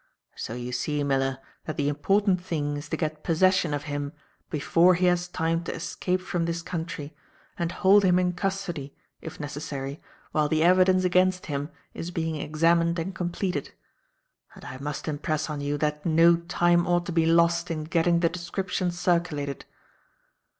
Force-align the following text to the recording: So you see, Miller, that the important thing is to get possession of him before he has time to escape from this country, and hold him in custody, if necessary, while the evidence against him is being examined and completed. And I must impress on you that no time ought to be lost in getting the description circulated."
So 0.35 0.53
you 0.55 0.71
see, 0.71 1.03
Miller, 1.03 1.37
that 1.65 1.77
the 1.77 1.87
important 1.87 2.41
thing 2.41 2.75
is 2.75 2.89
to 2.89 2.97
get 2.97 3.23
possession 3.23 3.71
of 3.71 3.83
him 3.83 4.13
before 4.49 4.95
he 4.95 5.05
has 5.05 5.27
time 5.27 5.63
to 5.65 5.75
escape 5.75 6.21
from 6.21 6.45
this 6.45 6.63
country, 6.63 7.13
and 7.55 7.71
hold 7.71 8.03
him 8.03 8.17
in 8.17 8.33
custody, 8.33 8.95
if 9.21 9.39
necessary, 9.39 10.01
while 10.31 10.49
the 10.49 10.63
evidence 10.63 11.03
against 11.03 11.45
him 11.45 11.69
is 11.93 12.09
being 12.09 12.35
examined 12.37 12.97
and 12.97 13.13
completed. 13.13 13.73
And 14.55 14.65
I 14.65 14.79
must 14.79 15.07
impress 15.07 15.51
on 15.51 15.61
you 15.61 15.77
that 15.77 16.03
no 16.03 16.35
time 16.37 16.87
ought 16.87 17.05
to 17.05 17.11
be 17.11 17.27
lost 17.27 17.69
in 17.69 17.83
getting 17.83 18.21
the 18.21 18.29
description 18.29 18.89
circulated." 18.89 19.65